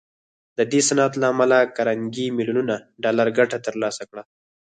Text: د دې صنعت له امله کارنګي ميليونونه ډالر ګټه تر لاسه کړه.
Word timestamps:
د 0.57 0.59
دې 0.71 0.81
صنعت 0.87 1.13
له 1.21 1.25
امله 1.33 1.57
کارنګي 1.75 2.25
ميليونونه 2.37 2.75
ډالر 3.03 3.27
ګټه 3.37 3.57
تر 3.65 3.73
لاسه 3.83 4.03
کړه. 4.09 4.23